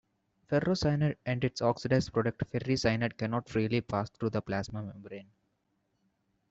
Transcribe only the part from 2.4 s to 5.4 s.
ferricyanide cannot freely pass through the plasma membrane.